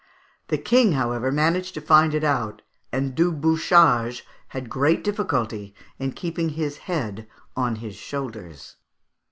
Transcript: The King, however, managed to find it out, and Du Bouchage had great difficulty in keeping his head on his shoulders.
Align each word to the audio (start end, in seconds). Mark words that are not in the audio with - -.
The 0.47 0.57
King, 0.57 0.93
however, 0.93 1.31
managed 1.31 1.75
to 1.75 1.79
find 1.79 2.15
it 2.15 2.23
out, 2.23 2.63
and 2.91 3.13
Du 3.13 3.31
Bouchage 3.31 4.23
had 4.47 4.67
great 4.67 5.03
difficulty 5.03 5.75
in 5.99 6.13
keeping 6.13 6.49
his 6.49 6.79
head 6.89 7.27
on 7.55 7.75
his 7.75 7.95
shoulders. 7.97 8.77